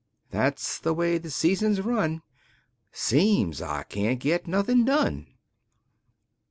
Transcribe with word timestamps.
That's 0.31 0.79
the 0.79 0.95
way 0.95 1.19
the 1.19 1.29
seasons 1.29 1.79
run. 1.79 2.23
Seems 2.91 3.61
I 3.61 3.83
can't 3.83 4.19
git 4.19 4.47
nothin' 4.47 4.83
done. 4.83 5.27